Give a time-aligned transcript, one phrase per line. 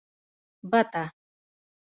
[0.71, 1.03] 🪿بته